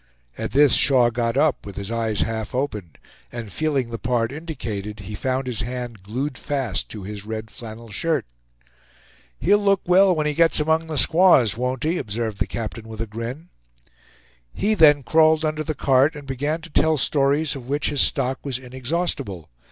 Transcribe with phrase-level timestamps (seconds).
[0.35, 2.97] At this Shaw got up, with his eyes half opened,
[3.31, 7.91] and feeling the part indicated, he found his hand glued fast to his red flannel
[7.91, 8.25] shirt.
[9.37, 12.99] "He'll look well when he gets among the squaws, won't he?" observed the captain, with
[12.99, 13.49] a grin.
[14.51, 18.43] He then crawled under the cart, and began to tell stories of which his stock
[18.43, 19.51] was inexhaustible.